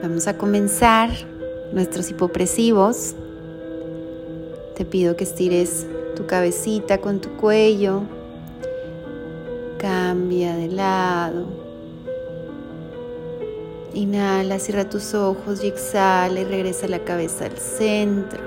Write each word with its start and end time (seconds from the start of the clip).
Vamos 0.00 0.28
a 0.28 0.38
comenzar 0.38 1.10
nuestros 1.72 2.08
hipopresivos. 2.10 3.14
Te 4.76 4.84
pido 4.84 5.16
que 5.16 5.24
estires 5.24 5.86
tu 6.14 6.24
cabecita 6.24 6.98
con 6.98 7.20
tu 7.20 7.30
cuello. 7.30 8.02
Cambia 9.78 10.54
de 10.54 10.68
lado. 10.68 11.46
Inhala, 13.92 14.60
cierra 14.60 14.88
tus 14.88 15.14
ojos 15.14 15.64
y 15.64 15.66
exhala 15.66 16.40
y 16.40 16.44
regresa 16.44 16.86
la 16.86 17.00
cabeza 17.00 17.46
al 17.46 17.58
centro. 17.58 18.40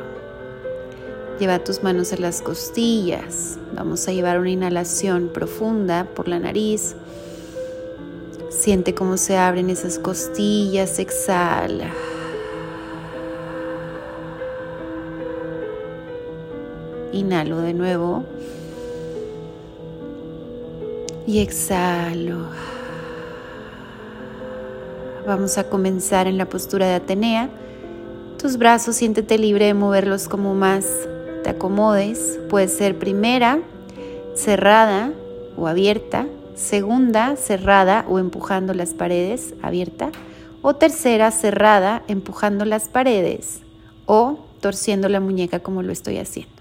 Lleva 1.38 1.62
tus 1.66 1.84
manos 1.84 2.14
a 2.14 2.18
las 2.18 2.42
costillas. 2.42 3.58
Vamos 3.74 4.08
a 4.08 4.14
llevar 4.14 4.40
una 4.40 4.52
inhalación 4.52 5.30
profunda 5.34 6.08
por 6.16 6.30
la 6.30 6.40
nariz. 6.40 6.96
Siente 8.62 8.94
cómo 8.94 9.18
se 9.18 9.38
abren 9.38 9.72
esas 9.72 9.98
costillas, 9.98 11.00
exhala. 11.00 11.90
Inhalo 17.12 17.58
de 17.58 17.74
nuevo. 17.74 18.24
Y 21.26 21.40
exhalo. 21.40 22.50
Vamos 25.26 25.58
a 25.58 25.68
comenzar 25.68 26.28
en 26.28 26.38
la 26.38 26.46
postura 26.46 26.86
de 26.86 26.94
Atenea. 26.94 27.50
Tus 28.38 28.58
brazos 28.58 28.96
siéntete 28.96 29.40
libre 29.40 29.66
de 29.66 29.74
moverlos 29.74 30.28
como 30.28 30.54
más 30.54 30.86
te 31.44 31.50
acomodes. 31.50 32.40
Puede 32.48 32.68
ser 32.68 33.00
primera, 33.00 33.60
cerrada 34.36 35.14
o 35.58 35.68
abierta. 35.68 36.28
Segunda, 36.56 37.36
cerrada 37.36 38.06
o 38.08 38.20
empujando 38.20 38.74
las 38.74 38.94
paredes, 38.94 39.54
abierta. 39.62 40.12
O 40.62 40.76
tercera, 40.76 41.32
cerrada, 41.32 42.04
empujando 42.08 42.66
las 42.66 42.90
paredes. 42.90 43.62
O 44.06 44.40
torciendo 44.60 45.10
la 45.10 45.20
muñeca 45.20 45.60
como 45.60 45.84
lo 45.84 45.92
estoy 45.92 46.18
haciendo. 46.18 46.54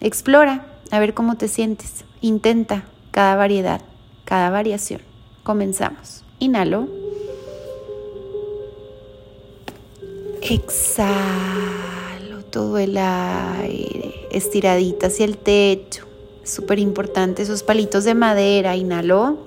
Explora, 0.00 0.66
a 0.90 0.98
ver 0.98 1.14
cómo 1.14 1.36
te 1.36 1.48
sientes. 1.48 2.04
Intenta 2.20 2.84
cada 3.10 3.36
variedad, 3.36 3.80
cada 4.24 4.50
variación. 4.50 5.00
Comenzamos. 5.42 6.24
Inhalo. 6.38 6.88
Exhalo 10.42 11.14
todo 12.50 12.78
el 12.78 12.98
aire, 12.98 14.26
estiradita 14.30 15.06
hacia 15.06 15.24
el 15.24 15.38
techo. 15.38 16.06
Súper 16.44 16.78
importante 16.78 17.42
esos 17.42 17.62
palitos 17.62 18.04
de 18.04 18.14
madera. 18.14 18.76
Inhalo. 18.76 19.38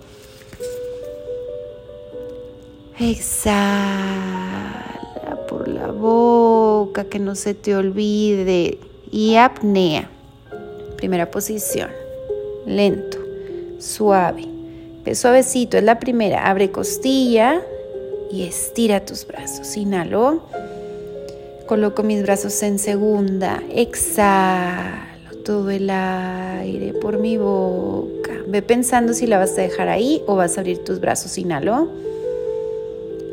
Exhala 2.99 3.85
por 5.47 5.67
la 5.67 5.91
boca, 5.91 7.03
que 7.05 7.19
no 7.19 7.35
se 7.35 7.53
te 7.53 7.75
olvide. 7.75 8.79
Y 9.11 9.35
apnea. 9.35 10.09
Primera 10.97 11.29
posición. 11.29 11.91
Lento, 12.65 13.19
suave. 13.79 14.45
Suavecito 15.13 15.77
es 15.77 15.83
la 15.83 15.99
primera. 15.99 16.49
Abre 16.49 16.71
costilla 16.71 17.61
y 18.31 18.43
estira 18.43 19.05
tus 19.05 19.25
brazos. 19.25 19.77
Inhalo. 19.77 20.41
Coloco 21.67 22.01
mis 22.01 22.23
brazos 22.23 22.61
en 22.63 22.79
segunda. 22.79 23.61
Exhalo 23.69 25.16
todo 25.47 25.69
el 25.69 25.89
aire 25.89 26.91
por 26.91 27.19
mi 27.19 27.37
boca. 27.37 28.33
Ve 28.47 28.61
pensando 28.61 29.13
si 29.13 29.27
la 29.27 29.37
vas 29.37 29.57
a 29.57 29.61
dejar 29.61 29.87
ahí 29.87 30.21
o 30.27 30.35
vas 30.35 30.57
a 30.57 30.59
abrir 30.59 30.79
tus 30.79 30.99
brazos. 30.99 31.37
Inhalo. 31.37 31.87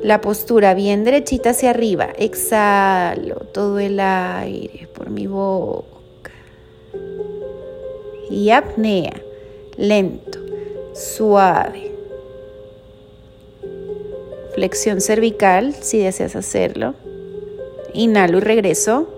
La 0.01 0.21
postura 0.21 0.75
bien 0.75 1.03
derechita 1.03 1.51
hacia 1.51 1.71
arriba. 1.71 2.11
Exhalo 2.17 3.35
todo 3.53 3.81
el 3.81 3.99
aire 3.99 4.87
por 4.95 5.11
mi 5.11 5.27
boca 5.27 6.31
y 8.31 8.51
apnea, 8.51 9.21
lento, 9.77 10.39
suave. 10.93 11.91
Flexión 14.55 15.01
cervical 15.01 15.75
si 15.75 15.99
deseas 15.99 16.37
hacerlo. 16.37 16.95
Inhalo 17.93 18.39
y 18.39 18.41
regreso. 18.41 19.14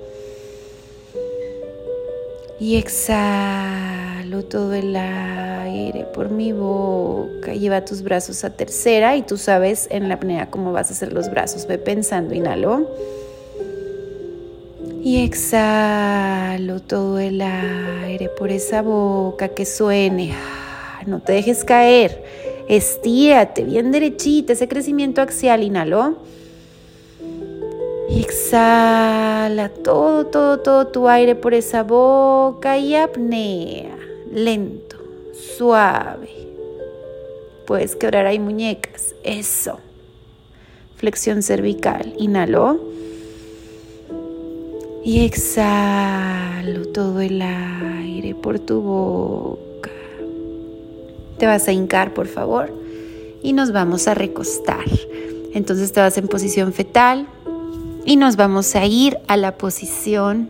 Y 2.59 2.77
exhalo 2.77 4.45
todo 4.45 4.73
el 4.73 4.97
aire 4.97 6.05
por 6.15 6.31
mi 6.31 6.53
boca. 6.53 7.53
Lleva 7.53 7.85
tus 7.85 8.03
brazos 8.03 8.45
a 8.45 8.51
tercera 8.51 9.17
y 9.17 9.23
tú 9.23 9.37
sabes 9.37 9.89
en 9.91 10.09
la 10.09 10.15
apnea 10.15 10.51
cómo 10.51 10.73
vas 10.73 10.89
a 10.89 10.95
hacer 10.95 11.13
los 11.13 11.31
brazos. 11.31 11.67
Ve 11.67 11.77
pensando, 11.77 12.35
inhalo. 12.35 12.91
Y 15.03 15.23
exhalo 15.23 16.81
todo 16.81 17.19
el 17.19 17.43
aire 17.43 18.31
por 18.31 18.51
esa 18.51 18.81
boca 18.81 19.49
que 19.49 19.67
suene. 19.67 20.35
No 21.07 21.21
te 21.21 21.35
dejes 21.35 21.63
caer. 21.63 22.25
Estírate 22.69 23.63
bien 23.65 23.93
derechita, 23.93 24.55
ese 24.55 24.67
crecimiento 24.67 25.21
axial. 25.21 25.63
Inhalo. 25.63 26.17
Y 28.09 28.21
exhala 28.21 29.69
todo, 29.69 30.27
todo, 30.27 30.61
todo 30.61 30.87
tu 30.87 31.09
aire 31.09 31.35
por 31.35 31.55
esa 31.55 31.83
boca 31.83 32.79
y 32.79 32.95
apnea. 32.95 33.97
Lento, 34.33 34.97
suave. 35.33 36.31
Puedes 37.67 37.97
quebrar 37.97 38.27
ahí 38.27 38.39
muñecas. 38.39 39.15
Eso. 39.25 39.81
Flexión 40.97 41.43
cervical. 41.43 42.15
Inhalo. 42.17 42.79
Y 45.05 45.25
exhalo 45.25 46.87
todo 46.89 47.21
el 47.21 47.43
aire 47.43 48.35
por 48.35 48.59
tu 48.59 48.81
boca. 48.81 49.91
Te 51.39 51.47
vas 51.47 51.69
a 51.69 51.73
hincar, 51.73 52.15
por 52.15 52.27
favor, 52.27 52.73
y 53.43 53.53
nos 53.53 53.73
vamos 53.73 54.09
a 54.09 54.15
recostar. 54.15 54.85
Entonces 55.55 55.93
te 55.93 56.01
vas 56.01 56.19
en 56.19 56.29
posición 56.29 56.73
fetal 56.73 57.29
y 58.07 58.17
nos 58.17 58.37
vamos 58.37 58.77
a 58.77 58.87
ir 58.87 59.19
a 59.27 59.37
la 59.37 59.59
posición 59.59 60.49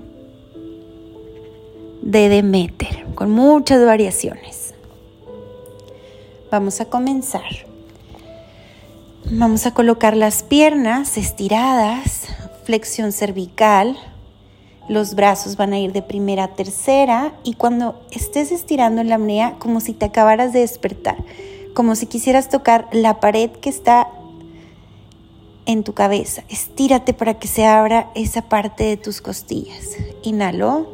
de 2.02 2.28
Demeter, 2.28 3.06
con 3.14 3.30
muchas 3.30 3.84
variaciones. 3.84 4.74
Vamos 6.50 6.80
a 6.82 6.84
comenzar. 6.84 7.66
Vamos 9.30 9.66
a 9.66 9.72
colocar 9.72 10.16
las 10.16 10.42
piernas 10.42 11.16
estiradas, 11.16 12.28
flexión 12.64 13.10
cervical, 13.10 13.96
los 14.88 15.14
brazos 15.14 15.56
van 15.56 15.72
a 15.72 15.80
ir 15.80 15.92
de 15.92 16.02
primera 16.02 16.44
a 16.44 16.54
tercera 16.54 17.32
y 17.42 17.54
cuando 17.54 18.00
estés 18.12 18.52
estirando 18.52 19.00
en 19.00 19.08
la 19.08 19.16
apnea, 19.16 19.56
como 19.58 19.80
si 19.80 19.94
te 19.94 20.04
acabaras 20.04 20.52
de 20.52 20.60
despertar, 20.60 21.16
como 21.74 21.96
si 21.96 22.06
quisieras 22.06 22.50
tocar 22.50 22.86
la 22.92 23.18
pared 23.18 23.50
que 23.50 23.70
está 23.70 24.08
en 25.66 25.84
tu 25.84 25.92
cabeza. 25.92 26.44
Estírate 26.48 27.12
para 27.12 27.38
que 27.38 27.48
se 27.48 27.66
abra 27.66 28.10
esa 28.14 28.42
parte 28.42 28.84
de 28.84 28.96
tus 28.96 29.20
costillas. 29.20 29.96
Inhalo. 30.22 30.86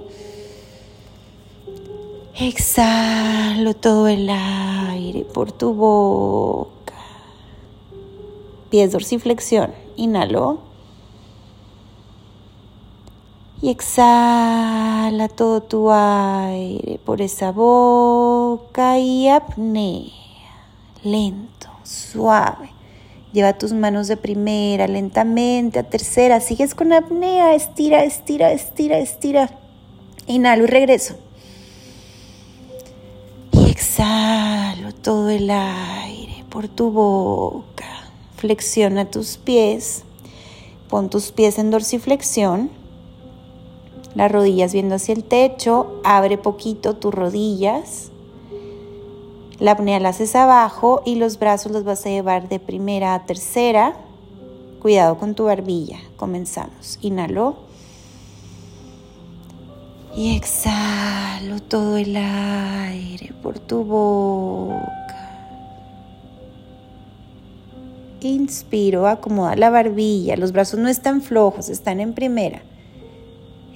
Exhalo 2.38 3.74
todo 3.74 4.08
el 4.08 4.28
aire 4.28 5.24
por 5.24 5.52
tu 5.52 5.74
boca. 5.74 6.94
Pies 8.70 8.90
dorsiflexión. 8.90 9.72
Inhalo 9.96 10.72
y 13.62 13.70
exhala 13.70 15.28
todo 15.28 15.62
tu 15.62 15.88
aire 15.92 16.98
por 17.04 17.22
esa 17.22 17.52
boca 17.52 18.98
y 18.98 19.28
apnea, 19.28 20.10
lento, 21.04 21.68
suave. 21.84 22.71
Lleva 23.32 23.58
tus 23.58 23.72
manos 23.72 24.08
de 24.08 24.16
primera, 24.16 24.86
lentamente 24.86 25.78
a 25.78 25.84
tercera. 25.84 26.40
Sigues 26.40 26.74
con 26.74 26.92
apnea, 26.92 27.54
estira, 27.54 28.04
estira, 28.04 28.52
estira, 28.52 28.98
estira. 28.98 29.50
Inhalo 30.26 30.64
y 30.64 30.66
regreso. 30.66 31.14
Y 33.52 33.70
exhalo 33.70 34.92
todo 34.92 35.30
el 35.30 35.50
aire 35.50 36.44
por 36.50 36.68
tu 36.68 36.90
boca. 36.90 37.86
Flexiona 38.36 39.10
tus 39.10 39.38
pies. 39.38 40.04
Pon 40.88 41.08
tus 41.08 41.32
pies 41.32 41.58
en 41.58 41.70
dorsiflexión 41.70 42.82
las 44.14 44.30
rodillas 44.30 44.74
viendo 44.74 44.96
hacia 44.96 45.14
el 45.14 45.24
techo, 45.24 46.00
abre 46.04 46.36
poquito 46.36 46.96
tus 46.96 47.14
rodillas, 47.14 48.11
la 49.62 49.72
apnea 49.72 50.00
la 50.00 50.08
haces 50.08 50.34
abajo 50.34 51.02
y 51.06 51.14
los 51.14 51.38
brazos 51.38 51.70
los 51.70 51.84
vas 51.84 52.04
a 52.04 52.08
llevar 52.08 52.48
de 52.48 52.58
primera 52.58 53.14
a 53.14 53.26
tercera. 53.26 53.94
Cuidado 54.80 55.18
con 55.18 55.36
tu 55.36 55.44
barbilla. 55.44 56.00
Comenzamos. 56.16 56.98
Inhalo. 57.00 57.54
Y 60.16 60.34
exhalo 60.34 61.62
todo 61.62 61.96
el 61.96 62.16
aire 62.16 63.32
por 63.40 63.60
tu 63.60 63.84
boca. 63.84 64.82
Inspiro, 68.20 69.06
acomoda 69.06 69.54
la 69.54 69.70
barbilla, 69.70 70.36
los 70.36 70.50
brazos 70.50 70.80
no 70.80 70.88
están 70.88 71.22
flojos, 71.22 71.68
están 71.68 72.00
en 72.00 72.14
primera. 72.14 72.62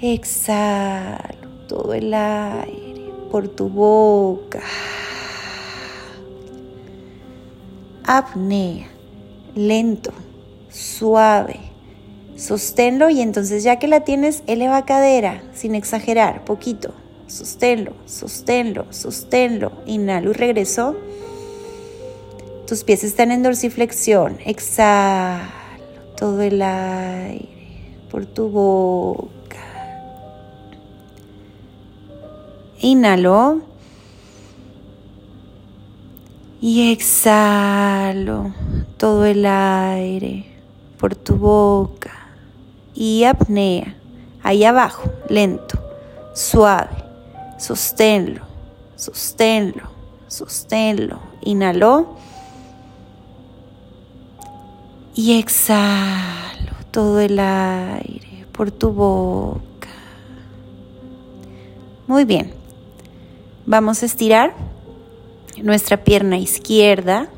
Exhalo 0.02 1.48
todo 1.68 1.94
el 1.94 2.12
aire 2.12 3.12
por 3.30 3.46
tu 3.46 3.68
boca. 3.68 4.62
Apnea, 8.08 8.86
lento, 9.56 10.12
suave. 10.70 11.58
Sosténlo 12.36 13.10
y 13.10 13.20
entonces 13.20 13.64
ya 13.64 13.80
que 13.80 13.88
la 13.88 14.04
tienes, 14.04 14.44
eleva 14.46 14.84
cadera 14.84 15.42
sin 15.54 15.74
exagerar, 15.74 16.44
poquito. 16.44 16.94
Sosténlo, 17.26 17.94
sosténlo, 18.06 18.86
sosténlo. 18.90 19.72
Inhalo 19.86 20.30
y 20.30 20.34
regreso. 20.34 20.94
Tus 22.68 22.84
pies 22.84 23.02
están 23.02 23.32
en 23.32 23.42
dorsiflexión. 23.42 24.38
Exhalo 24.46 25.50
todo 26.16 26.42
el 26.42 26.62
aire 26.62 27.48
por 28.08 28.24
tu 28.26 28.48
boca. 28.48 29.30
Inhalo. 32.80 33.62
Y 36.60 36.90
exhalo 36.90 38.52
todo 38.96 39.24
el 39.24 39.44
aire 39.44 40.46
por 40.98 41.14
tu 41.14 41.36
boca. 41.36 42.12
Y 42.94 43.24
apnea. 43.24 43.94
Ahí 44.42 44.64
abajo, 44.64 45.10
lento, 45.28 45.78
suave. 46.34 47.04
Sosténlo, 47.58 48.42
sosténlo, 48.96 49.90
sosténlo. 50.28 51.18
Inhalo 51.42 52.16
y 55.14 55.38
exhalo 55.38 56.72
todo 56.90 57.20
el 57.20 57.38
aire 57.38 58.46
por 58.52 58.70
tu 58.70 58.90
boca. 58.90 59.88
Muy 62.06 62.24
bien. 62.24 62.52
Vamos 63.64 64.02
a 64.02 64.06
estirar 64.06 64.54
nuestra 65.62 66.04
pierna 66.04 66.38
izquierda. 66.38 67.28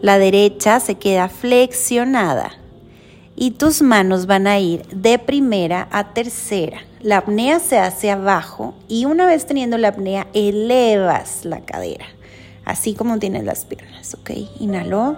La 0.00 0.18
derecha 0.18 0.80
se 0.80 0.96
queda 0.96 1.28
flexionada 1.28 2.52
y 3.36 3.52
tus 3.52 3.82
manos 3.82 4.26
van 4.26 4.46
a 4.46 4.58
ir 4.58 4.86
de 4.88 5.18
primera 5.18 5.88
a 5.90 6.12
tercera. 6.12 6.82
La 7.00 7.18
apnea 7.18 7.60
se 7.60 7.78
hace 7.78 8.10
abajo 8.10 8.74
y 8.88 9.04
una 9.04 9.26
vez 9.26 9.46
teniendo 9.46 9.78
la 9.78 9.88
apnea 9.88 10.26
elevas 10.34 11.44
la 11.44 11.60
cadera, 11.60 12.06
así 12.64 12.94
como 12.94 13.18
tienes 13.18 13.44
las 13.44 13.64
piernas, 13.64 14.14
¿ok? 14.14 14.30
Inhalo 14.60 15.16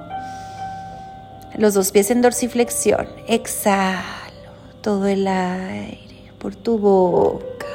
los 1.57 1.75
dos 1.75 1.93
pies 1.93 2.11
en 2.11 2.23
dorsiflexión. 2.23 3.07
Exhalo 3.29 4.03
todo 4.83 5.07
el 5.07 5.27
aire 5.27 6.33
por 6.39 6.55
tu 6.55 6.79
boca. 6.79 7.67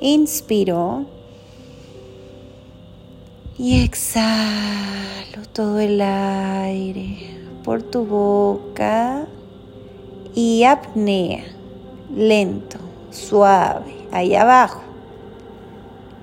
Inspiro. 0.00 1.17
Y 3.60 3.82
exhalo 3.82 5.42
todo 5.52 5.80
el 5.80 6.00
aire 6.00 7.40
por 7.64 7.82
tu 7.82 8.04
boca. 8.04 9.26
Y 10.32 10.62
apnea. 10.62 11.42
Lento, 12.14 12.78
suave, 13.10 14.06
ahí 14.12 14.36
abajo. 14.36 14.80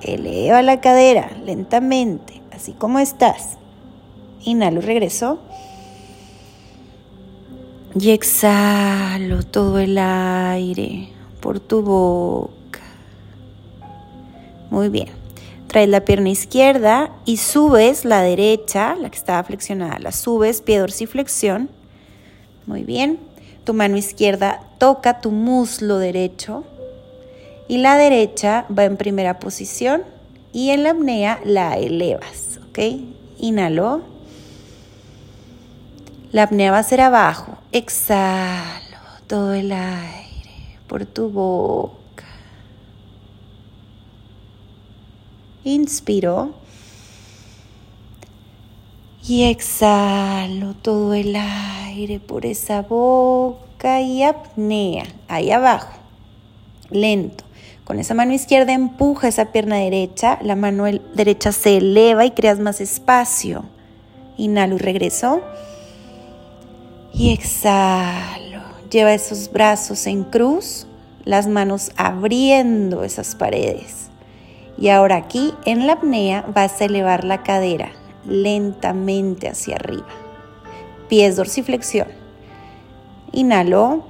Eleva 0.02 0.62
la 0.62 0.80
cadera 0.80 1.30
lentamente, 1.44 2.42
así 2.54 2.72
como 2.72 3.00
estás. 3.00 3.58
Inhalo, 4.46 4.80
regreso. 4.80 5.40
Y 8.00 8.12
exhalo 8.12 9.44
todo 9.44 9.80
el 9.80 9.98
aire 9.98 11.10
por 11.42 11.60
tu 11.60 11.82
boca. 11.82 12.82
Muy 14.70 14.88
bien. 14.88 15.10
Traes 15.76 15.90
la 15.90 16.06
pierna 16.06 16.30
izquierda 16.30 17.12
y 17.26 17.36
subes 17.36 18.06
la 18.06 18.22
derecha, 18.22 18.96
la 18.96 19.10
que 19.10 19.18
estaba 19.18 19.44
flexionada, 19.44 20.00
la 20.00 20.14
subes, 20.14 20.62
pie 20.62 20.80
dorsiflexión. 20.80 21.70
Muy 22.66 22.86
bien. 22.86 23.20
Tu 23.66 23.74
mano 23.74 23.98
izquierda 23.98 24.62
toca 24.78 25.20
tu 25.20 25.32
muslo 25.32 25.98
derecho 25.98 26.64
y 27.68 27.80
la 27.80 27.98
derecha 27.98 28.66
va 28.72 28.86
en 28.86 28.96
primera 28.96 29.38
posición 29.40 30.04
y 30.54 30.70
en 30.70 30.84
la 30.84 30.92
apnea 30.92 31.42
la 31.44 31.76
elevas, 31.76 32.62
¿ok? 32.70 32.80
Inhalo. 33.40 34.02
La 36.32 36.44
apnea 36.44 36.72
va 36.72 36.80
a 36.80 36.84
ser 36.84 37.02
abajo. 37.02 37.58
Exhalo 37.74 38.98
todo 39.28 39.54
el 39.54 39.74
aire 39.74 40.80
por 40.88 41.06
tu 41.06 41.28
boca. 41.28 42.05
Inspiro. 45.66 46.54
Y 49.28 49.44
exhalo 49.44 50.76
todo 50.76 51.14
el 51.14 51.36
aire 51.36 52.22
por 52.22 52.46
esa 52.46 52.84
boca 52.84 54.00
y 54.00 54.24
apnea. 54.24 55.04
Ahí 55.28 55.52
abajo. 55.52 55.92
Lento. 56.90 57.44
Con 57.84 58.00
esa 58.00 58.14
mano 58.14 58.34
izquierda 58.34 58.72
empuja 58.72 59.28
esa 59.28 59.52
pierna 59.52 59.76
derecha. 59.76 60.40
La 60.42 60.56
mano 60.56 60.86
derecha 61.14 61.52
se 61.52 61.78
eleva 61.78 62.24
y 62.24 62.32
creas 62.32 62.60
más 62.60 62.80
espacio. 62.80 63.66
Inhalo 64.38 64.76
y 64.76 64.80
regreso 64.80 65.42
y 67.18 67.32
exhalo. 67.32 68.62
Lleva 68.92 69.14
esos 69.14 69.52
brazos 69.52 70.06
en 70.06 70.24
cruz, 70.24 70.86
las 71.24 71.48
manos 71.48 71.92
abriendo 71.96 73.04
esas 73.04 73.36
paredes. 73.36 74.10
Y 74.78 74.90
ahora 74.90 75.16
aquí 75.16 75.54
en 75.66 75.88
la 75.88 75.94
apnea 75.94 76.46
vas 76.54 76.82
a 76.82 76.86
elevar 76.86 77.24
la 77.24 77.44
cadera 77.44 77.92
lentamente 78.26 79.48
hacia 79.48 79.76
arriba. 79.76 80.08
Pies 81.08 81.36
dorsiflexión. 81.36 82.08
Inhalo 83.32 84.04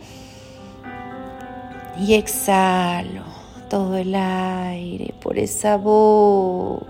y 1.99 2.15
exhalo 2.15 3.23
todo 3.69 3.97
el 3.97 4.15
aire 4.15 5.13
por 5.21 5.37
esa 5.37 5.77
boca. 5.77 6.85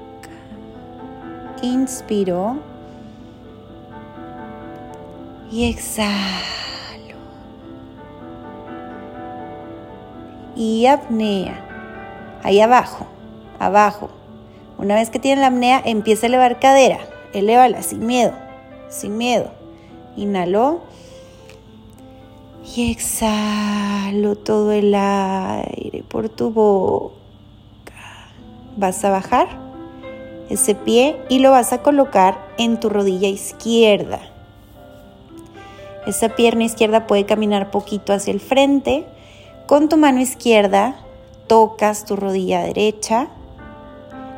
Inspiro 1.62 2.58
y 5.52 5.70
exhalo. 5.70 6.14
Y 10.56 10.86
apnea. 10.86 11.62
Ahí 12.44 12.62
abajo, 12.62 13.08
abajo. 13.60 14.10
Una 14.78 14.96
vez 14.96 15.10
que 15.10 15.20
tiene 15.20 15.42
la 15.42 15.48
apnea, 15.48 15.82
empieza 15.84 16.26
a 16.26 16.30
elevar 16.30 16.60
cadera. 16.60 17.00
Elévala 17.34 17.82
sin 17.82 18.06
miedo, 18.06 18.34
sin 18.90 19.18
miedo. 19.18 19.52
Inhalo. 20.16 20.82
Y 22.76 22.92
exhalo 22.92 24.36
todo 24.36 24.72
el 24.72 24.94
aire 24.96 26.04
por 26.08 26.30
tu 26.30 26.50
boca. 26.50 27.14
Vas 28.76 29.06
a 29.06 29.12
bajar 29.12 29.48
ese 30.50 30.76
pie 30.76 31.18
y 31.30 31.40
lo 31.40 31.52
vas 31.52 31.74
a 31.74 31.82
colocar 31.82 32.40
en 32.58 32.80
tu 32.80 32.90
rodilla 32.90 33.28
izquierda. 33.28 34.20
Esa 36.08 36.30
pierna 36.30 36.64
izquierda 36.64 37.08
puede 37.08 37.26
caminar 37.26 37.72
poquito 37.72 38.14
hacia 38.14 38.32
el 38.32 38.40
frente. 38.40 39.06
Con 39.68 39.90
tu 39.90 39.98
mano 39.98 40.22
izquierda 40.22 40.96
tocas 41.48 42.06
tu 42.06 42.16
rodilla 42.16 42.62
derecha. 42.62 43.28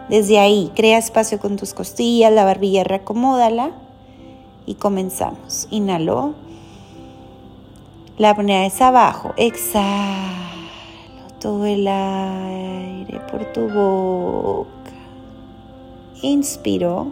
Desde 0.09 0.39
ahí 0.39 0.71
crea 0.73 0.97
espacio 0.97 1.37
con 1.39 1.57
tus 1.57 1.73
costillas, 1.73 2.31
la 2.31 2.45
barbilla 2.45 2.85
reacomódala 2.85 3.71
y 4.65 4.75
comenzamos. 4.75 5.67
Inhalo. 5.69 6.33
La 8.17 8.31
apnea 8.31 8.65
es 8.65 8.81
abajo. 8.81 9.33
Exhalo 9.37 10.47
todo 11.39 11.65
el 11.65 11.87
aire 11.87 13.19
por 13.29 13.51
tu 13.51 13.67
boca. 13.67 14.69
Inspiro. 16.21 17.11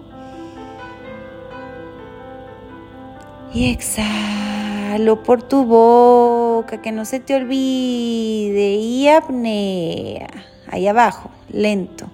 Y 3.53 3.71
exhalo 3.71 5.21
por 5.23 5.43
tu 5.43 5.65
boca, 5.65 6.81
que 6.81 6.91
no 6.91 7.05
se 7.05 7.19
te 7.19 7.35
olvide. 7.35 8.75
Y 8.75 9.07
apnea. 9.07 10.27
Ahí 10.71 10.87
abajo, 10.87 11.29
lento, 11.49 12.07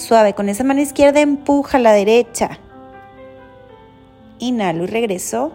suave. 0.00 0.34
Con 0.34 0.48
esa 0.48 0.64
mano 0.64 0.80
izquierda 0.80 1.20
empuja 1.20 1.78
la 1.78 1.92
derecha. 1.92 2.58
Inhalo 4.38 4.84
y 4.84 4.86
regreso. 4.86 5.52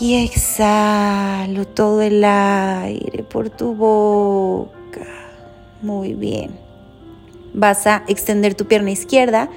Y 0.00 0.24
exhalo 0.24 1.66
todo 1.66 2.02
el 2.02 2.24
aire 2.24 3.24
por 3.24 3.50
tu 3.50 3.74
boca. 3.74 5.06
Muy 5.82 6.14
bien. 6.14 6.58
Vas 7.54 7.86
a 7.86 8.04
extender 8.06 8.54
tu 8.54 8.66
pierna 8.66 8.90
izquierda 8.90 9.50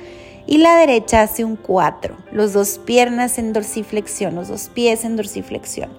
Y 0.47 0.57
la 0.57 0.75
derecha 0.75 1.21
hace 1.21 1.45
un 1.45 1.55
4. 1.55 2.15
Los 2.31 2.53
dos 2.53 2.79
piernas 2.85 3.37
en 3.39 3.53
dorsiflexión, 3.53 4.35
los 4.35 4.47
dos 4.47 4.69
pies 4.69 5.05
en 5.05 5.15
dorsiflexión. 5.15 5.89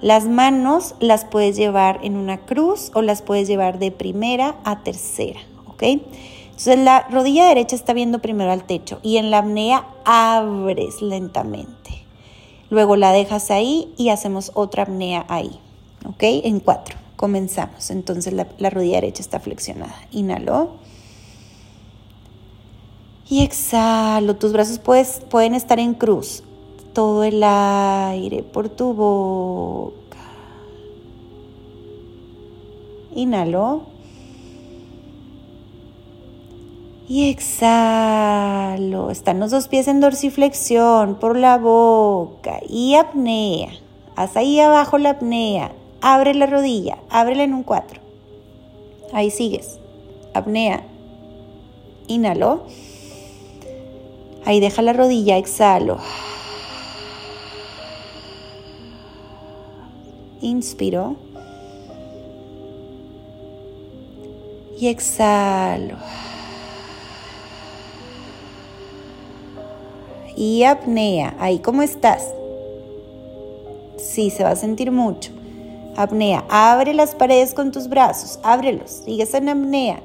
Las 0.00 0.26
manos 0.26 0.96
las 1.00 1.24
puedes 1.24 1.56
llevar 1.56 2.00
en 2.02 2.16
una 2.16 2.38
cruz 2.38 2.90
o 2.94 3.02
las 3.02 3.22
puedes 3.22 3.46
llevar 3.46 3.78
de 3.78 3.90
primera 3.90 4.56
a 4.64 4.82
tercera, 4.82 5.40
¿ok? 5.66 5.82
Entonces 6.54 6.78
la 6.78 7.08
rodilla 7.10 7.48
derecha 7.48 7.74
está 7.74 7.92
viendo 7.92 8.20
primero 8.20 8.52
al 8.52 8.62
techo 8.62 9.00
y 9.02 9.16
en 9.16 9.32
la 9.32 9.38
apnea 9.38 9.88
abres 10.04 11.02
lentamente. 11.02 12.04
Luego 12.70 12.94
la 12.94 13.10
dejas 13.10 13.50
ahí 13.50 13.92
y 13.96 14.10
hacemos 14.10 14.52
otra 14.54 14.84
apnea 14.84 15.26
ahí, 15.28 15.58
¿ok? 16.06 16.22
En 16.22 16.60
cuatro. 16.60 16.96
Comenzamos. 17.16 17.90
Entonces 17.90 18.32
la, 18.32 18.46
la 18.58 18.70
rodilla 18.70 19.00
derecha 19.00 19.20
está 19.20 19.40
flexionada. 19.40 19.96
Inhalo. 20.12 20.76
Y 23.28 23.42
exhalo. 23.42 24.36
Tus 24.36 24.52
brazos 24.52 24.78
puedes, 24.78 25.22
pueden 25.28 25.54
estar 25.54 25.80
en 25.80 25.94
cruz. 25.94 26.44
Todo 26.92 27.24
el 27.24 27.42
aire 27.42 28.44
por 28.44 28.68
tu 28.68 28.94
boca. 28.94 30.18
Inhalo. 33.16 33.93
Y 37.06 37.28
exhalo. 37.28 39.10
Están 39.10 39.38
los 39.40 39.50
dos 39.50 39.68
pies 39.68 39.88
en 39.88 40.00
dorsiflexión 40.00 41.16
por 41.16 41.36
la 41.36 41.58
boca. 41.58 42.60
Y 42.66 42.94
apnea. 42.94 43.68
Haz 44.16 44.36
ahí 44.36 44.58
abajo 44.58 44.96
la 44.96 45.10
apnea. 45.10 45.72
Abre 46.00 46.34
la 46.34 46.46
rodilla. 46.46 46.98
Ábrela 47.10 47.42
en 47.42 47.52
un 47.52 47.62
cuatro. 47.62 48.00
Ahí 49.12 49.30
sigues. 49.30 49.78
Apnea. 50.32 50.82
Inhalo. 52.06 52.62
Ahí 54.46 54.60
deja 54.60 54.82
la 54.82 54.92
rodilla, 54.92 55.38
exhalo. 55.38 55.98
Inspiro. 60.40 61.16
Y 64.78 64.88
exhalo. 64.88 65.96
Y 70.36 70.64
apnea. 70.64 71.34
Ahí, 71.38 71.58
¿cómo 71.58 71.82
estás? 71.82 72.24
Sí, 73.96 74.30
se 74.30 74.44
va 74.44 74.50
a 74.50 74.56
sentir 74.56 74.90
mucho. 74.90 75.32
Apnea. 75.96 76.44
Abre 76.48 76.94
las 76.94 77.14
paredes 77.14 77.54
con 77.54 77.72
tus 77.72 77.88
brazos. 77.88 78.38
Ábrelos. 78.42 79.02
Sigues 79.04 79.34
en 79.34 79.48
apnea. 79.48 80.00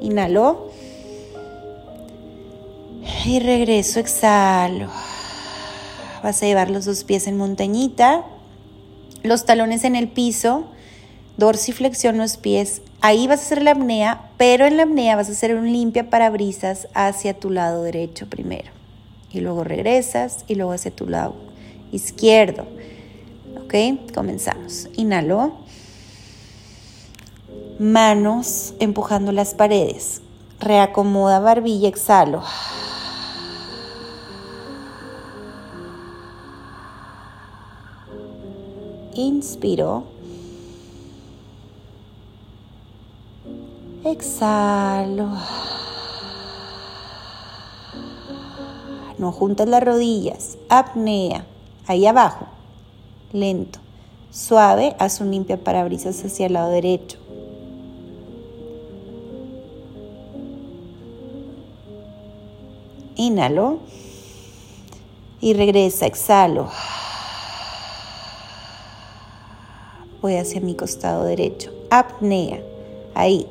Inhalo. 0.00 0.68
Y 3.24 3.40
regreso, 3.40 4.00
exhalo. 4.00 4.88
Vas 6.22 6.42
a 6.42 6.46
llevar 6.46 6.70
los 6.70 6.84
dos 6.84 7.02
pies 7.04 7.26
en 7.26 7.36
montañita, 7.36 8.24
los 9.22 9.44
talones 9.44 9.82
en 9.84 9.96
el 9.96 10.08
piso, 10.08 10.66
dorsiflexión 11.36 12.18
los 12.18 12.36
pies. 12.36 12.82
Ahí 13.00 13.26
vas 13.26 13.40
a 13.40 13.42
hacer 13.44 13.62
la 13.62 13.72
apnea, 13.72 14.30
pero 14.36 14.66
en 14.66 14.76
la 14.76 14.84
apnea 14.84 15.16
vas 15.16 15.28
a 15.28 15.32
hacer 15.32 15.56
un 15.56 15.72
limpia 15.72 16.10
parabrisas 16.10 16.86
hacia 16.94 17.34
tu 17.34 17.50
lado 17.50 17.82
derecho 17.82 18.28
primero. 18.28 18.81
Y 19.32 19.40
luego 19.40 19.64
regresas 19.64 20.44
y 20.46 20.54
luego 20.54 20.72
hacia 20.72 20.90
tu 20.90 21.08
lado 21.08 21.34
izquierdo. 21.92 22.66
¿Ok? 23.64 24.12
Comenzamos. 24.14 24.88
Inhalo. 24.96 25.52
Manos 27.78 28.74
empujando 28.80 29.32
las 29.32 29.54
paredes. 29.54 30.22
Reacomoda 30.60 31.40
barbilla, 31.40 31.88
exhalo. 31.88 32.42
Inspiro. 39.14 40.04
Exhalo. 44.04 45.28
No 49.18 49.32
juntas 49.32 49.68
las 49.68 49.82
rodillas. 49.82 50.58
Apnea. 50.68 51.44
Ahí 51.86 52.06
abajo. 52.06 52.46
Lento. 53.32 53.78
Suave. 54.30 54.94
Haz 54.98 55.20
un 55.20 55.30
limpia 55.30 55.62
parabrisas 55.62 56.24
hacia 56.24 56.46
el 56.46 56.54
lado 56.54 56.70
derecho. 56.70 57.18
Inhalo. 63.16 63.78
Y 65.40 65.54
regresa. 65.54 66.06
Exhalo. 66.06 66.68
voy 70.22 70.36
hacia 70.36 70.60
mi 70.60 70.74
costado 70.74 71.24
derecho. 71.24 71.72
Apnea, 71.90 72.62
ahí, 73.14 73.46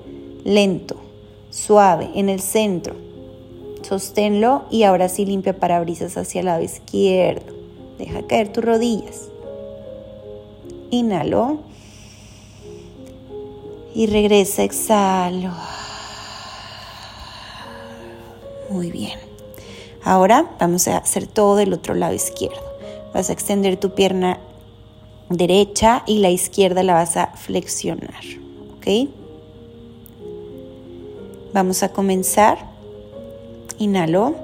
lento, 0.46 0.96
suave, 1.52 2.10
en 2.16 2.30
el 2.30 2.40
centro. 2.40 2.96
Sosténlo 3.92 4.64
y 4.72 4.84
ahora 4.84 5.10
sí 5.10 5.26
limpia 5.26 5.60
parabrisas 5.60 6.16
hacia 6.16 6.40
el 6.40 6.46
lado 6.46 6.62
izquierdo. 6.62 7.54
Deja 7.98 8.26
caer 8.26 8.48
tus 8.48 8.64
rodillas. 8.64 9.28
Inhalo. 10.92 11.58
Y 13.94 14.06
regresa, 14.06 14.64
exhalo. 14.64 15.52
Muy 18.70 18.92
bien. 18.92 19.20
Ahora 20.06 20.50
vamos 20.58 20.88
a 20.88 20.96
hacer 20.96 21.28
todo 21.28 21.58
del 21.58 21.74
otro 21.74 21.94
lado 21.94 22.14
izquierdo. 22.14 22.64
Vas 23.14 23.30
a 23.30 23.34
extender 23.34 23.76
tu 23.76 23.94
pierna 23.94 24.40
derecha 25.28 26.04
y 26.08 26.20
la 26.20 26.30
izquierda 26.30 26.82
la 26.82 26.94
vas 26.94 27.18
a 27.18 27.28
flexionar. 27.36 28.24
¿Ok? 28.78 29.10
Vamos 31.52 31.84
a 31.84 31.90
comenzar. 31.90 32.71
Inhalo. 33.82 34.36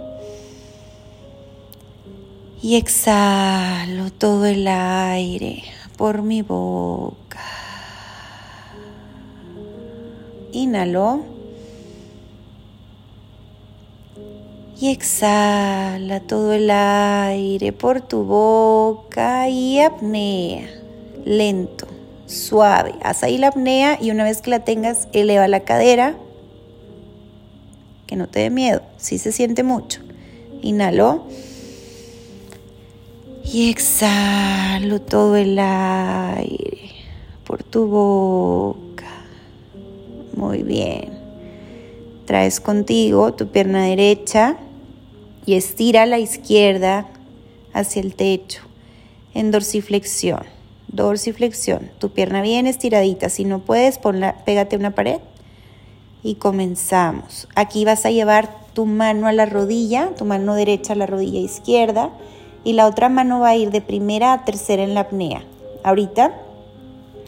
Y 2.60 2.75
exhalo 2.75 4.12
todo 4.12 4.48
el 4.48 4.67
aire 4.67 5.62
por 5.96 6.24
mi 6.24 6.41
boca. 6.41 7.39
Inhalo. 10.51 11.38
y 14.79 14.91
exhala 14.91 16.20
todo 16.20 16.53
el 16.53 16.70
aire 16.70 17.74
por 17.74 18.01
tu 18.01 18.25
boca 18.25 19.50
y 19.50 19.79
apnea, 19.79 20.70
lento, 21.25 21.88
suave. 22.27 22.94
Haz 23.01 23.24
ahí 23.24 23.39
la 23.39 23.48
apnea 23.48 23.98
y 24.00 24.12
una 24.12 24.24
vez 24.24 24.44
que 24.44 24.51
la 24.51 24.60
tengas, 24.60 25.08
eleva 25.13 25.48
la 25.48 25.62
cadera, 25.62 26.15
que 28.08 28.16
no 28.16 28.28
te 28.28 28.40
dé 28.40 28.50
miedo, 28.50 28.82
si 28.98 29.20
se 29.20 29.32
siente 29.32 29.64
mucho. 29.64 30.02
Inhalo 30.62 31.26
y 33.44 33.70
exhalo 33.70 35.00
todo 35.02 35.36
el 35.36 35.60
aire 35.60 36.92
por 37.46 37.64
tu 37.64 37.86
boca. 37.88 39.06
Muy 40.36 40.64
bien. 40.64 41.12
Traes 42.26 42.60
contigo 42.60 43.34
tu 43.34 43.48
pierna 43.50 43.86
derecha 43.86 44.58
y 45.46 45.54
estira 45.54 46.06
la 46.06 46.20
izquierda 46.20 47.08
hacia 47.74 48.02
el 48.02 48.16
techo 48.16 48.62
en 49.34 49.52
dorsiflexión. 49.52 50.44
Dorsiflexión. 50.88 51.92
Tu 52.00 52.10
pierna 52.10 52.42
bien 52.42 52.68
estiradita. 52.68 53.30
Si 53.30 53.46
no 53.46 53.60
puedes, 53.60 53.98
ponla, 53.98 54.44
pégate 54.46 54.76
una 54.76 54.96
pared 54.96 55.20
y 56.27 56.36
comenzamos. 56.36 57.48
Aquí 57.55 57.86
vas 57.86 58.05
a 58.05 58.12
llevar 58.12 58.50
tu 58.74 58.86
mano 58.86 59.27
a 59.27 59.31
la 59.31 59.46
rodilla, 59.46 60.13
tu 60.17 60.25
mano 60.25 60.55
derecha 60.55 60.91
a 60.91 60.98
la 60.98 61.05
rodilla 61.05 61.39
izquierda 61.39 62.10
y 62.65 62.74
la 62.74 62.86
otra 62.86 63.07
mano 63.07 63.39
va 63.39 63.50
a 63.50 63.55
ir 63.55 63.72
de 63.72 63.79
primera 63.79 64.34
a 64.34 64.43
tercera 64.43 64.84
en 64.84 64.93
la 64.93 65.01
apnea. 65.01 65.46
Ahorita 65.86 66.34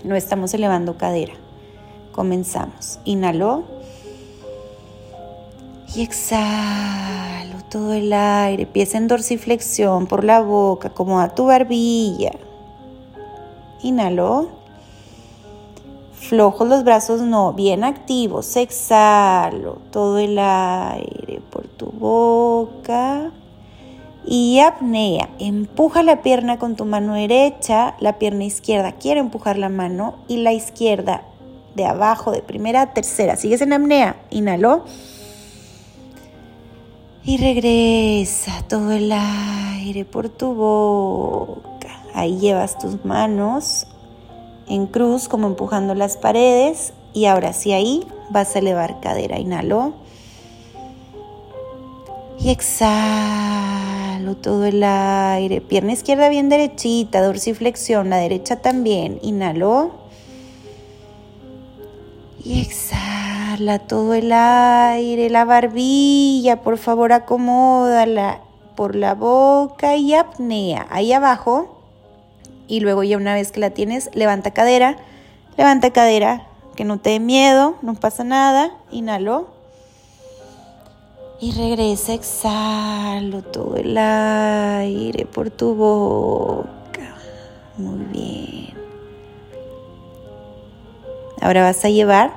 no 0.04 0.18
estamos 0.18 0.54
elevando 0.54 0.98
cadera. 0.98 1.32
Comenzamos. 2.12 3.00
Inhaló 3.06 3.64
y 5.96 6.02
exhalo 6.02 7.64
todo 7.70 7.94
el 7.94 8.12
aire. 8.12 8.64
Empieza 8.64 8.98
en 8.98 9.08
dorsiflexión 9.08 10.08
por 10.08 10.26
la 10.26 10.42
boca, 10.42 10.90
como 10.90 11.22
a 11.22 11.30
tu 11.30 11.46
barbilla. 11.46 12.34
Inhalo. 13.82 14.59
Flojos 16.20 16.68
los 16.68 16.84
brazos, 16.84 17.22
no, 17.22 17.54
bien 17.54 17.86
activos. 17.86 18.56
Exhalo 18.58 19.78
todo 19.90 20.20
el 20.20 20.38
aire 20.38 21.42
por 21.50 21.68
tu 21.68 21.88
boca. 21.88 23.32
Y 24.26 24.60
apnea. 24.60 25.30
Empuja 25.40 26.04
la 26.04 26.22
pierna 26.22 26.60
con 26.60 26.76
tu 26.76 26.84
mano 26.84 27.14
derecha. 27.14 27.96
La 28.00 28.20
pierna 28.20 28.44
izquierda 28.44 28.92
quiere 28.92 29.22
empujar 29.22 29.58
la 29.58 29.70
mano. 29.70 30.16
Y 30.28 30.38
la 30.38 30.52
izquierda 30.52 31.24
de 31.76 31.86
abajo, 31.86 32.32
de 32.32 32.42
primera 32.42 32.82
a 32.82 32.94
tercera. 32.94 33.38
Sigues 33.38 33.62
en 33.62 33.72
apnea. 33.72 34.18
Inhalo. 34.30 34.84
Y 37.24 37.38
regresa 37.38 38.62
todo 38.68 38.92
el 38.92 39.12
aire 39.12 40.04
por 40.04 40.28
tu 40.28 40.54
boca. 40.54 42.04
Ahí 42.14 42.38
llevas 42.38 42.78
tus 42.78 43.04
manos 43.06 43.88
en 44.70 44.88
cruz 44.88 45.28
como 45.28 45.48
empujando 45.48 45.96
las 45.96 46.18
paredes 46.18 46.94
y 47.14 47.26
ahora 47.26 47.54
sí 47.54 47.74
ahí 47.74 48.08
vas 48.30 48.56
a 48.56 48.60
elevar 48.60 49.00
cadera. 49.00 49.40
Inhalo. 49.40 49.94
Y 52.40 52.52
exhalo 52.52 54.38
todo 54.38 54.66
el 54.66 54.82
aire. 54.84 55.60
Pierna 55.60 55.92
izquierda 55.92 56.30
bien 56.30 56.48
derechita, 56.48 57.22
dorsiflexión, 57.22 58.10
la 58.10 58.18
derecha 58.18 58.62
también. 58.62 59.20
Inhalo. 59.22 59.92
Y 62.44 62.62
exhala 62.62 63.80
todo 63.80 64.14
el 64.14 64.32
aire, 64.32 65.30
la 65.30 65.44
barbilla, 65.44 66.62
por 66.62 66.78
favor 66.78 67.12
acomódala 67.12 68.42
por 68.76 68.96
la 68.96 69.14
boca 69.14 69.98
y 69.98 70.14
apnea. 70.14 70.88
Ahí 70.90 71.12
abajo. 71.12 71.79
Y 72.70 72.82
luego 72.82 73.04
ya 73.04 73.18
una 73.18 73.34
vez 73.34 73.52
que 73.52 73.60
la 73.60 73.72
tienes, 73.72 74.12
levanta 74.14 74.52
cadera, 74.52 74.96
levanta 75.58 75.92
cadera, 75.92 76.46
que 76.76 76.86
no 76.86 77.00
te 77.00 77.10
dé 77.10 77.20
miedo, 77.20 77.76
no 77.82 77.96
pasa 77.96 78.24
nada. 78.24 78.72
Inhalo. 78.92 79.48
Y 81.42 81.52
regresa, 81.52 82.14
exhalo 82.14 83.42
todo 83.42 83.76
el 83.76 83.98
aire 83.98 85.26
por 85.26 85.50
tu 85.50 85.74
boca. 85.74 87.16
Muy 87.76 88.06
bien. 88.12 88.74
Ahora 91.42 91.64
vas 91.64 91.84
a 91.84 91.90
llevar 91.90 92.34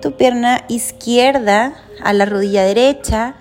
tu 0.00 0.12
pierna 0.12 0.64
izquierda 0.68 1.74
a 2.02 2.12
la 2.14 2.24
rodilla 2.24 2.64
derecha. 2.64 3.34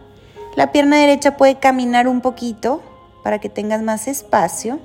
La 0.57 0.73
pierna 0.73 0.97
derecha 0.97 1.37
puede 1.37 1.55
caminar 1.55 2.09
un 2.09 2.19
poquito 2.19 2.81
para 3.23 3.39
que 3.39 3.47
tengas 3.47 3.81
más 3.81 4.07
espacio. 4.09 4.79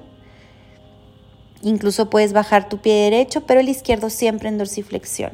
Incluso 1.63 2.09
puedes 2.09 2.33
bajar 2.33 2.69
tu 2.69 2.79
pie 2.79 2.95
derecho, 2.95 3.43
pero 3.43 3.61
el 3.61 3.69
izquierdo 3.69 4.09
siempre 4.09 4.49
en 4.49 4.59
dorsiflexión. 4.59 5.33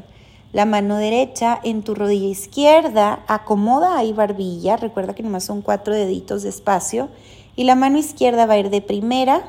La 0.53 0.65
mano 0.65 0.97
derecha 0.97 1.61
en 1.63 1.83
tu 1.83 1.95
rodilla 1.95 2.29
izquierda, 2.29 3.25
acomoda 3.29 3.99
ahí 3.99 4.13
barbilla, 4.13 4.77
recuerda 4.77 5.15
que 5.15 5.23
nomás 5.23 5.45
son 5.45 5.63
cuatro 5.63 5.95
deditos 5.95 6.43
de 6.43 6.49
espacio, 6.49 7.09
y 7.55 7.65
la 7.65 7.75
mano 7.75 7.99
izquierda 7.99 8.47
va 8.47 8.55
a 8.55 8.59
ir 8.59 8.71
de 8.71 8.81
primera 8.81 9.45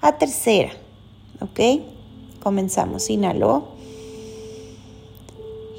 a 0.00 0.18
tercera, 0.18 0.70
¿ok? 1.40 1.82
Comenzamos, 2.42 3.08
inhalo 3.10 3.68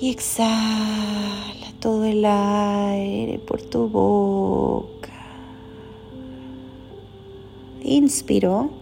y 0.02 0.12
exhala 0.12 1.74
todo 1.80 2.06
el 2.06 2.24
aire 2.26 3.40
por 3.40 3.62
tu 3.62 3.88
boca. 3.88 5.10
Inspiro. 7.84 8.79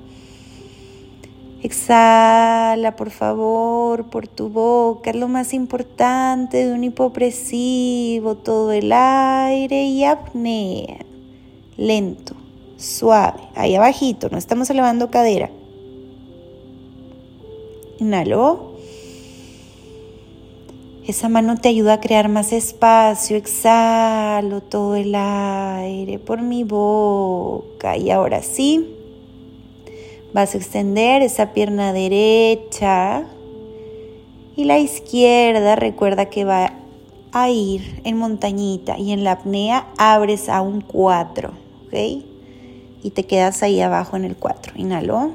Exhala, 1.64 2.96
por 2.96 3.10
favor, 3.10 4.06
por 4.06 4.28
tu 4.28 4.50
boca. 4.50 5.10
Es 5.10 5.16
lo 5.16 5.28
más 5.28 5.54
importante 5.54 6.66
de 6.66 6.74
un 6.74 6.84
hipopresivo. 6.84 8.36
Todo 8.36 8.72
el 8.72 8.92
aire 8.92 9.84
y 9.86 10.04
apnea. 10.04 10.98
Lento, 11.76 12.36
suave. 12.78 13.40
Ahí 13.56 13.76
abajito, 13.76 14.30
no 14.30 14.38
estamos 14.38 14.70
elevando 14.70 15.10
cadera. 15.10 15.50
Inhalo. 18.00 18.76
Esa 21.08 21.30
mano 21.30 21.56
te 21.56 21.70
ayuda 21.70 21.94
a 21.94 22.00
crear 22.02 22.30
más 22.30 22.54
espacio. 22.54 23.36
Exhalo 23.36 24.62
todo 24.62 24.96
el 24.96 25.16
aire 25.16 26.20
por 26.20 26.42
mi 26.44 26.64
boca. 26.64 27.98
Y 27.98 28.12
ahora 28.12 28.44
sí. 28.44 28.97
Vas 30.34 30.54
a 30.54 30.58
extender 30.58 31.22
esa 31.22 31.54
pierna 31.54 31.94
derecha 31.94 33.26
y 34.56 34.66
la 34.66 34.80
izquierda 34.80 35.76
recuerda 35.76 36.26
que 36.26 36.44
va 36.44 36.74
a 37.32 37.50
ir 37.50 38.02
en 38.04 38.18
montañita 38.18 38.98
y 38.98 39.12
en 39.12 39.24
la 39.24 39.34
apnea 39.34 39.88
abres 39.98 40.50
a 40.50 40.62
un 40.62 40.82
4, 40.82 41.50
¿ok? 41.86 42.24
Y 43.04 43.12
te 43.12 43.26
quedas 43.26 43.62
ahí 43.64 43.80
abajo 43.80 44.18
en 44.18 44.26
el 44.26 44.36
4. 44.36 44.74
Inhalo. 44.76 45.32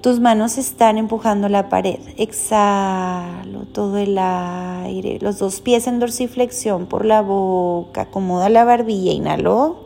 Tus 0.00 0.18
manos 0.18 0.58
están 0.58 0.98
empujando 0.98 1.48
la 1.48 1.68
pared. 1.68 2.00
Exhalo 2.16 3.60
todo 3.72 3.98
el 3.98 4.18
aire. 4.18 5.18
Los 5.20 5.38
dos 5.38 5.60
pies 5.60 5.86
en 5.86 6.00
dorsiflexión 6.00 6.86
por 6.86 7.04
la 7.04 7.20
boca. 7.20 8.02
Acomoda 8.02 8.48
la 8.48 8.64
barbilla. 8.64 9.12
Inhalo. 9.12 9.81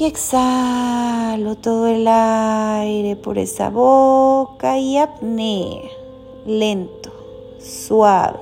Y 0.00 0.06
exhalo 0.06 1.56
todo 1.56 1.86
el 1.86 2.08
aire 2.08 3.16
por 3.16 3.36
esa 3.36 3.68
boca 3.68 4.78
y 4.78 4.96
apnea. 4.96 5.90
Lento, 6.46 7.12
suave. 7.58 8.38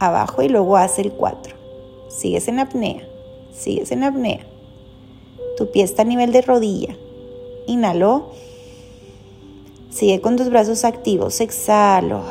Abajo 0.00 0.42
y 0.42 0.48
luego 0.48 0.76
hace 0.76 1.02
el 1.02 1.12
4. 1.12 1.54
Sigues 2.08 2.48
en 2.48 2.58
apnea. 2.58 3.06
Sigues 3.52 3.92
en 3.92 4.02
apnea. 4.02 4.44
Tu 5.56 5.70
pie 5.70 5.84
está 5.84 6.02
a 6.02 6.06
nivel 6.06 6.32
de 6.32 6.42
rodilla. 6.42 6.96
Inhalo. 7.68 8.30
Sigue 9.90 10.20
con 10.20 10.34
tus 10.34 10.50
brazos 10.50 10.84
activos. 10.84 11.40
Exhalo. 11.40 12.24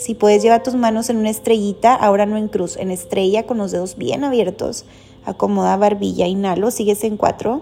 Si 0.00 0.14
puedes 0.14 0.42
llevar 0.42 0.62
tus 0.62 0.76
manos 0.76 1.10
en 1.10 1.18
una 1.18 1.28
estrellita, 1.28 1.94
ahora 1.94 2.24
no 2.24 2.38
en 2.38 2.48
cruz, 2.48 2.78
en 2.78 2.90
estrella 2.90 3.44
con 3.44 3.58
los 3.58 3.70
dedos 3.70 3.96
bien 3.96 4.24
abiertos. 4.24 4.86
Acomoda 5.26 5.76
barbilla, 5.76 6.26
inhalo, 6.26 6.70
sigues 6.70 7.04
en 7.04 7.18
cuatro. 7.18 7.60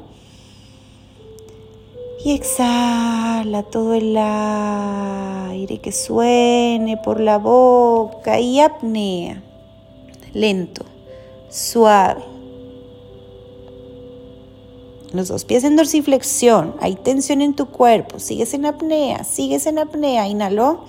Y 2.24 2.34
exhala 2.34 3.64
todo 3.64 3.92
el 3.94 4.16
aire 4.16 5.78
que 5.78 5.90
suene 5.90 6.96
por 6.96 7.18
la 7.18 7.38
boca 7.38 8.38
y 8.38 8.60
apnea. 8.60 9.42
Lento, 10.32 10.84
suave. 11.50 12.22
Los 15.12 15.26
dos 15.26 15.44
pies 15.44 15.64
en 15.64 15.74
dorsiflexión. 15.74 16.76
Hay 16.80 16.94
tensión 16.94 17.42
en 17.42 17.56
tu 17.56 17.66
cuerpo. 17.66 18.20
Sigues 18.20 18.54
en 18.54 18.64
apnea, 18.64 19.24
sigues 19.24 19.66
en 19.66 19.80
apnea. 19.80 20.28
Inhalo. 20.28 20.84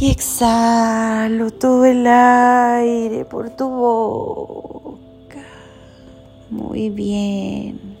Y 0.00 0.10
exhalo 0.10 1.50
todo 1.50 1.84
el 1.84 2.06
aire 2.06 3.26
por 3.26 3.50
tu 3.50 3.68
boca. 3.68 5.44
Muy 6.48 6.88
bien. 6.88 7.98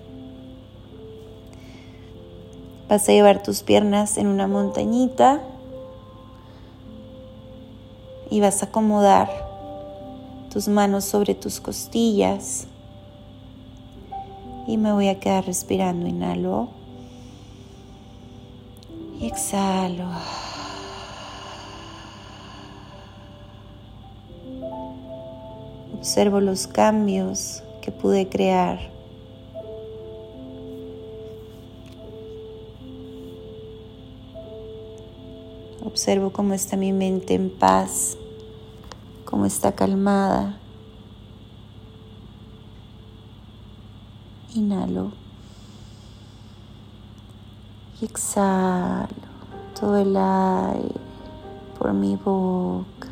Vas 2.88 3.06
a 3.06 3.12
llevar 3.12 3.42
tus 3.42 3.62
piernas 3.62 4.16
en 4.16 4.28
una 4.28 4.46
montañita 4.46 5.42
y 8.30 8.40
vas 8.40 8.62
a 8.62 8.66
acomodar 8.66 9.28
tus 10.50 10.68
manos 10.68 11.04
sobre 11.04 11.34
tus 11.34 11.60
costillas. 11.60 12.66
Y 14.66 14.78
me 14.78 14.90
voy 14.94 15.08
a 15.08 15.20
quedar 15.20 15.44
respirando. 15.44 16.06
Inhalo. 16.06 16.70
Y 19.20 19.26
exhalo. 19.26 20.06
Observo 26.00 26.40
los 26.40 26.66
cambios 26.66 27.62
que 27.82 27.92
pude 27.92 28.26
crear. 28.30 28.90
Observo 35.84 36.30
cómo 36.32 36.54
está 36.54 36.78
mi 36.78 36.94
mente 36.94 37.34
en 37.34 37.50
paz, 37.50 38.16
cómo 39.26 39.44
está 39.44 39.72
calmada. 39.72 40.58
Inhalo 44.54 45.12
y 48.00 48.06
exhalo 48.06 49.08
todo 49.78 49.98
el 49.98 50.16
aire 50.16 50.94
por 51.78 51.92
mi 51.92 52.16
boca. 52.16 53.09